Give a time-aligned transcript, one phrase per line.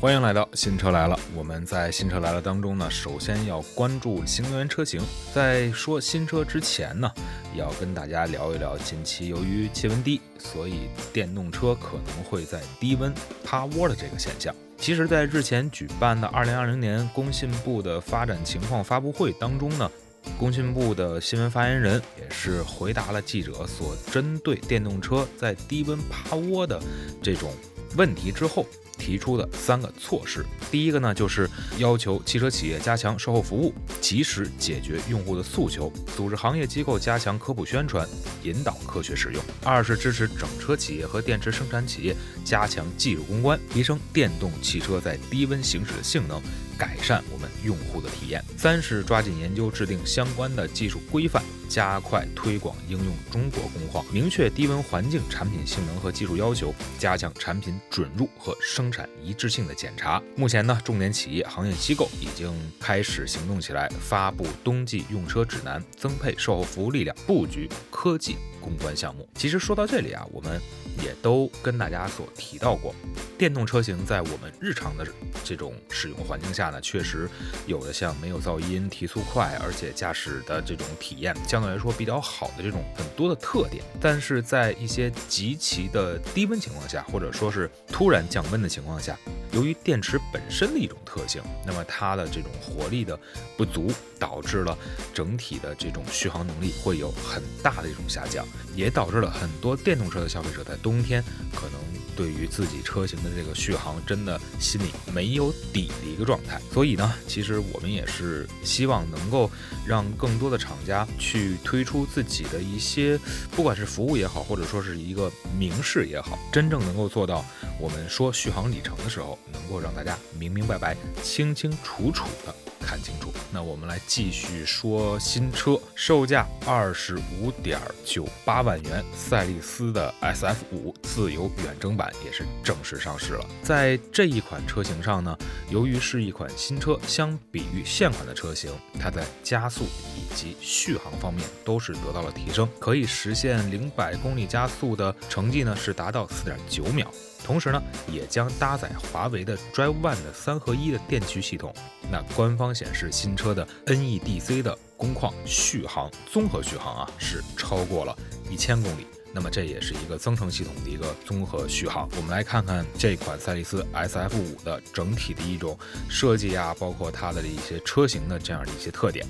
[0.00, 1.18] 欢迎来到新车来了。
[1.34, 5.02] 我们在新车来了当中呢，首先要关注新能源车型。
[5.34, 7.12] 在说新车之前呢，
[7.56, 14.54] 要跟大家聊一聊近期由于气温低，所以电动车可能会在低温趴窝的这个现象。
[14.76, 19.90] 其实，在日前举办的2020年工信部的发展情况发布会当中呢，
[20.38, 26.80] 工信部的新闻发言人也是回答了记者所针对电动车在低温趴窝的
[27.20, 27.50] 这种
[27.96, 28.64] 问题之后。
[28.98, 31.48] 提出的三个措施，第一个呢，就是
[31.78, 38.06] 要求汽车企业加强售后服务，及时解决用户的诉求；组织行业机构加强科普宣传，
[38.42, 39.42] 引导科学使用。
[39.64, 42.14] 二是支持整车企业和电池生产企业
[42.44, 46.42] 加强技术攻关，提升电动汽车在低温行驶的性能。
[46.76, 48.40] 改善我们用户的体验。
[48.56, 60.22] 三是抓紧研究制定相关的技术规范，加快推广应用中国工况，明确低温环境产品性能和技术要求，加强产品准入和生产一致性的检查。
[60.34, 68.36] 目前呢，重点企业、行业机构已经开始行动起来，发布冬季用车指南，增配售后服务力量，布局科技
[68.68, 69.28] 公关项目。
[69.34, 70.60] 其实说到这里啊，我们
[71.02, 72.94] 也都跟大家所提到过，
[73.36, 75.06] 电动车型在我们日常的
[75.42, 76.68] 这种使用环境下。
[76.70, 77.28] 呢确实
[77.66, 83.82] 有的像没有噪音、提速快，而且驾驶的这种体验相对来说比较好的这种很多的特点。
[84.00, 89.18] 但是在一些极其的低温情况下，或者说是突然降温的情况下，
[89.58, 93.18] 由于电池本身的一种特性，那么它的这种活力的
[93.56, 94.78] 不足，导致了
[95.12, 101.20] 整体的这种续航能力会有很大的一种下降，也导致了很多电动车的消费者在冬天
[101.52, 106.60] 可能对于自己车型的这个续航真的心里没有底的一个状态。
[106.72, 109.48] 所以呢，其实我们也是希望能够
[109.86, 113.16] 让更多的厂家去推出自己的一些，
[113.52, 117.44] 不管是服务也好，或者说是一个明示也好，真正能够做到
[117.78, 122.52] 我们说续航里程的时候，能够让大家明明白白、清清楚楚的。
[122.80, 133.44] 看清楚，那我们来继续说新车，售价二十五点九八万元，赛力斯的 SF 五自由远征版也是正式上市了。
[133.62, 135.36] 在这一款车型上呢，
[135.70, 139.84] 由于是一款新车，相比于现款的车型，它在加速
[140.16, 147.10] 以及续航方面都是得到了提升，可以实现零百公里加速的成绩呢是达到四点九秒。
[147.44, 147.80] 同时呢，
[148.10, 151.72] 也将搭载华为的 Drive One 的三合一的电驱系统。
[152.10, 158.16] 那官方显示，新车的 NEDC 的工况续航综合续航啊，是超过了
[158.50, 159.06] 一千公里。
[159.38, 162.08] 那么这也是一个增程系统的一个综合续航。
[162.16, 165.78] 我们来看看这款赛力斯 SF 五的整体的一种
[166.08, 169.24] 设计啊，包括它的一些车型的这样的一些特点。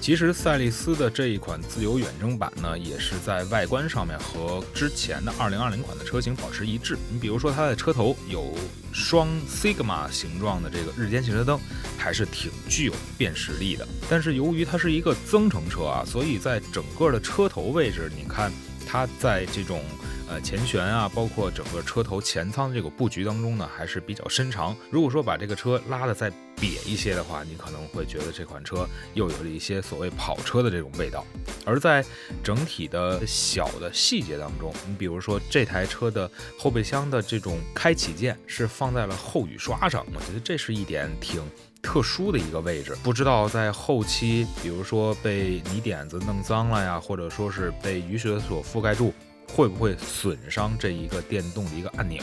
[0.00, 6.98] 其实赛力斯的这一款自由远征版呢，也是在外观上面和之前的2020款的车型保持一致。
[7.08, 8.52] 你比如说它的车头有
[8.92, 11.56] 双 Sigma 形状的这个日间行车灯，
[11.96, 13.86] 还是挺具有辨识力的。
[14.10, 18.52] 但是由于它是一个增程车啊，所以在整个的车头位置，你看
[18.86, 19.82] 它在这种。
[20.28, 24.76] 呃，前悬啊，包括整个车头前舱的这个布局当中呢，还是比较伸长。
[24.90, 31.24] 如果说把这个车拉的再瘪一些的话，你可能会觉得这款车又有了一些所谓跑车的这种味道。
[31.66, 32.02] 而在
[32.42, 41.42] 整体的小的细节当中，你比如说这台车的后备箱的这种开启键是放在了后雨刷上，我觉得这是一点挺
[41.82, 42.96] 特殊的一个位置。
[43.02, 49.12] 不知道在后期，比如说被泥点子弄脏了呀，或者说是被雨水所覆盖住。
[49.48, 52.20] 会不会损伤这一个电动的一个按钮？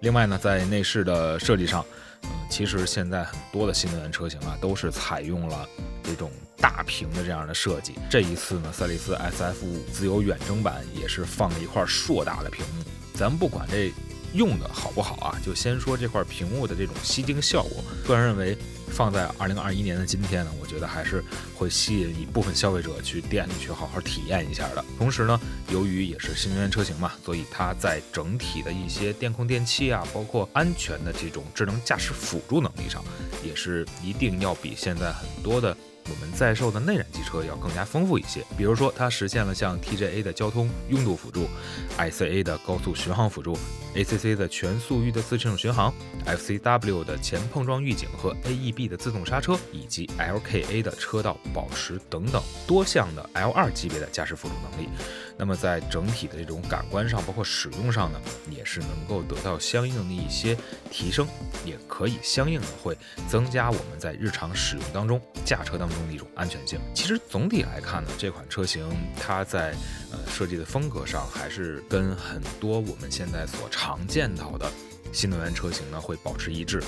[0.00, 1.82] 另外呢，在内饰的设计上，
[2.24, 5.66] 嗯，其实现在很多的新能源车型啊，都是采用了
[6.06, 7.94] 这种大屏的这样的设计。
[8.08, 12.84] 这一次呢，赛力斯 SF 五自由远征版也是放了一块硕大的屏幕。
[13.12, 13.92] 咱不管这
[14.32, 18.56] 用的好不好啊，就先说这块屏幕的这种吸睛效果，个人认为。
[18.88, 21.22] 放在二零二一年的今天呢，我觉得还是
[21.56, 24.84] 会吸引一部分消费者去店里去好好体验一下的。
[24.96, 25.38] 同时呢，
[25.70, 33.04] 由于也是新能源车型嘛，所以它在整体的一些电控电器啊，包括安全的这种智能驾驶辅助能力上，
[33.44, 35.76] 也是一定要比现在很多的
[36.08, 38.44] 我们在售的内燃机车要更加丰富一些。
[38.56, 41.46] 比如说，它实现了像 TJA 的交通拥堵辅助、
[41.98, 43.58] ICA 的高速巡航辅助、
[43.94, 45.92] ACC 的全速域的自适应巡航、
[46.26, 54.88] FCW 的前碰撞预警和 AEB 的自动刹车，以及 LKA 的车道保持等等多项的 L2 级别的驾驶辅助能力。
[55.38, 60.56] 那么在整体的这种感官上，包括使用上呢，也是能够得到相应的一些
[60.90, 61.28] 提升，
[61.64, 62.96] 也可以相应的会
[63.28, 66.80] 增加我们在日常使用当中驾车当中的一种安全性。
[66.94, 68.88] 其实总体来看呢，这款车型
[69.20, 69.74] 它在
[70.10, 74.70] 呃设计的风格上，还是跟很多我们现在所常见到的
[75.12, 76.82] 新能源车型呢会保持一致，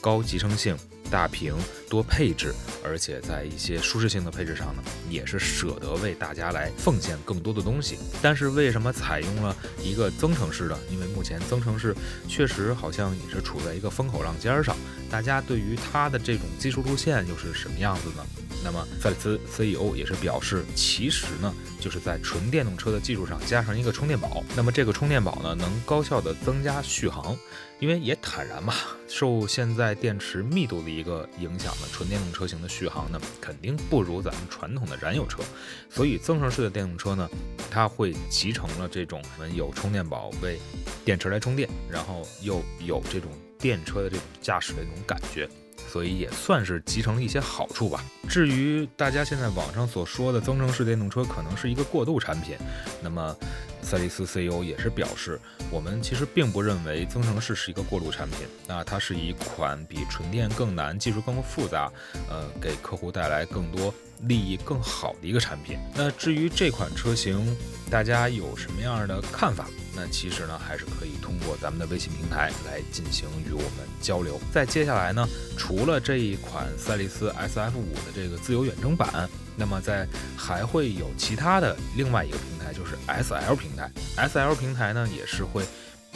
[0.00, 0.76] 高集成性。
[1.10, 1.54] 大屏
[1.88, 2.54] 多配置，
[2.84, 7.98] 而且在一些舒适性的配置上呢，也是舍得为大家来奉献更多的东西。
[8.20, 10.78] 但是为什么采用了一个增程式的？
[10.90, 11.94] 因为目前增程式
[12.26, 14.76] 确实好像也是处在一个风口浪尖上，
[15.08, 18.26] 大家对于它的这种技术路线又是什么样子呢？
[18.64, 24.42] 那么赛利斯 CEO 也是表示，其实呢就是在纯电动车的技术上加上一个充电宝。
[24.56, 27.36] 那么这个充电宝呢，能高效的增加续航，
[27.78, 28.74] 因为也坦然嘛，
[29.06, 30.95] 受现在电池密度的。
[30.96, 35.42] 一个影响呢，纯电动车型的续航呢，肯定不如咱们传统的燃油车，
[35.90, 37.28] 所以增程式的电动车呢，
[37.70, 40.58] 它会集成了这种我们有充电宝为
[41.04, 45.48] 电池来充电，然后又有这种电车的这种驾驶的这种感觉。
[45.88, 48.04] 所以也算是集成了一些好处吧。
[48.28, 52.56] 至于大家现在网上所说的增程式电动车可能是一个过渡产品，
[53.02, 53.34] 那么
[53.82, 55.38] 赛利斯 CEO 也是表示，
[55.70, 58.40] 我们其实并不认为增程式是一个过渡产品。
[58.66, 61.90] 那它是一款比纯电更难、技术更复杂，
[62.28, 65.78] 呃，给客户带来更多利益更好的一个产品。
[65.94, 67.56] 那至于这款车型，
[67.90, 69.68] 大家有什么样的看法？
[69.94, 74.38] 那其实呢，还是可以通过咱们的微信平台来进行与我们交流。
[74.52, 75.26] 在接下来呢，
[75.56, 79.26] 除了这一款赛力斯 SF 五的这个自由远征版，
[79.56, 80.06] 那么在
[80.36, 83.90] 还会有其他的另外一个平台，就是 SL 平台。
[84.16, 85.64] SL 平台呢，也是会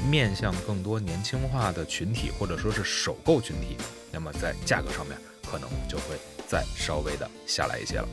[0.08, 3.76] 面向更多年轻化的群体，或者说是首购群体。
[4.12, 5.16] 那么在价格上面，
[5.50, 6.16] 可能就会
[6.46, 8.08] 再稍微的下来一些了。